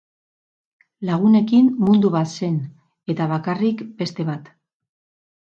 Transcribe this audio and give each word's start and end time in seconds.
Lagunekin 1.09 1.67
mundu 1.89 2.11
bat 2.17 2.33
zen, 2.39 2.57
eta 3.15 3.31
bakarrik 3.35 3.85
beste 4.01 4.27
bat. 4.31 4.51